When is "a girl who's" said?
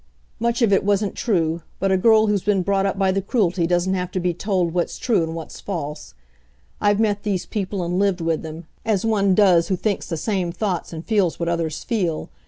1.91-2.41